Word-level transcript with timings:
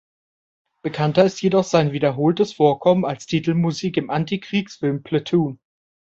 Bekannter 0.81 1.25
ist 1.25 1.43
jedoch 1.43 1.63
sein 1.63 1.91
wiederholtes 1.91 2.53
Vorkommen 2.53 3.05
als 3.05 3.27
Titelmusik 3.27 3.97
im 3.97 4.09
Antikriegsfilm 4.09 5.03
"Platoon". 5.03 5.59